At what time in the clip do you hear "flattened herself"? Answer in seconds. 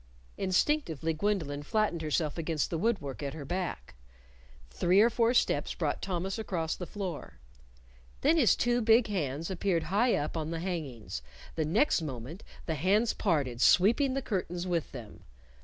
1.61-2.35